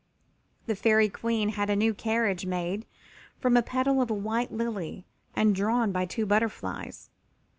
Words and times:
The 0.65 0.75
Fairy 0.75 1.09
Queen 1.09 1.49
had 1.49 1.69
a 1.69 1.75
new 1.75 1.93
carriage 1.93 2.47
made 2.47 2.87
from 3.39 3.55
a 3.55 3.61
petal 3.61 4.01
of 4.01 4.09
a 4.09 4.15
white 4.15 4.51
lily 4.51 5.05
and 5.35 5.53
drawn 5.53 5.91
by 5.91 6.07
two 6.07 6.25
butterflies. 6.25 7.11